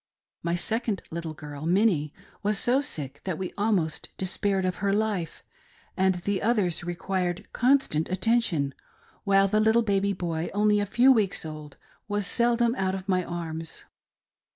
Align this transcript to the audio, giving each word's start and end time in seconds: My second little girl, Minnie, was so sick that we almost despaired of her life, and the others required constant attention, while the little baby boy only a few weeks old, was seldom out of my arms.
My 0.41 0.55
second 0.55 1.03
little 1.11 1.35
girl, 1.35 1.67
Minnie, 1.67 2.11
was 2.41 2.57
so 2.57 2.81
sick 2.81 3.21
that 3.23 3.37
we 3.37 3.53
almost 3.55 4.09
despaired 4.17 4.65
of 4.65 4.77
her 4.77 4.91
life, 4.91 5.43
and 5.95 6.15
the 6.15 6.41
others 6.41 6.83
required 6.83 7.47
constant 7.53 8.09
attention, 8.09 8.73
while 9.25 9.47
the 9.47 9.59
little 9.59 9.83
baby 9.83 10.13
boy 10.13 10.49
only 10.55 10.79
a 10.79 10.87
few 10.87 11.11
weeks 11.11 11.45
old, 11.45 11.77
was 12.07 12.25
seldom 12.25 12.73
out 12.79 12.95
of 12.95 13.07
my 13.07 13.23
arms. 13.23 13.85